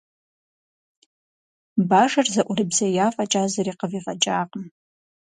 [1.89, 4.65] Бажэр зэӀурыбзея фӀэкӀа, зыри къыфӀигъэкӀакъым.